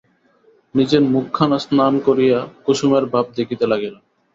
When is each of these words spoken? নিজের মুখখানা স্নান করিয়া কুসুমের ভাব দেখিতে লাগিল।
নিজের 0.75 1.01
মুখখানা 1.05 1.57
স্নান 1.63 1.93
করিয়া 2.07 2.37
কুসুমের 2.65 3.05
ভাব 3.13 3.25
দেখিতে 3.37 3.65
লাগিল। 3.71 3.95